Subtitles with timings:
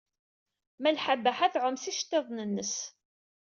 [0.81, 2.75] Malḥa Baḥa tɛum s yiceḍḍiḍen-nnes.